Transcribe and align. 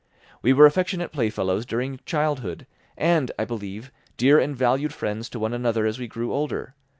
We 0.41 0.51
were 0.51 0.65
affectionate 0.65 1.11
playfellows 1.11 1.63
during 1.63 1.99
childhood, 2.07 2.65
and, 2.97 3.31
I 3.37 3.45
believe, 3.45 3.91
dear 4.17 4.39
and 4.39 4.55
valued 4.55 4.95
friends 4.95 5.29
to 5.29 5.37
one 5.39 5.53
another 5.53 5.85
as 5.85 5.99
we 5.99 6.07
grew 6.07 6.33
older. 6.33 6.73